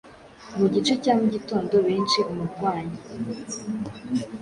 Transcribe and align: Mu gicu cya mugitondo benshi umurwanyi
Mu 0.57 0.65
gicu 0.73 0.93
cya 1.03 1.13
mugitondo 1.19 1.75
benshi 1.87 2.19
umurwanyi 2.31 2.97